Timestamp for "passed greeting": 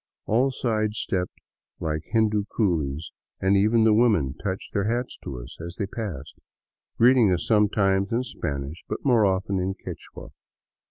5.85-7.31